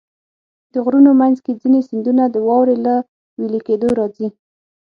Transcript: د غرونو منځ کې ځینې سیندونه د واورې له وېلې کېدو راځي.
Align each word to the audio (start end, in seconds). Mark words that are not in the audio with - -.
د 0.73 0.75
غرونو 0.85 1.11
منځ 1.21 1.37
کې 1.45 1.59
ځینې 1.61 1.79
سیندونه 1.89 2.23
د 2.29 2.35
واورې 2.47 2.75
له 2.85 2.95
وېلې 3.39 3.61
کېدو 3.67 3.87
راځي. 3.99 4.27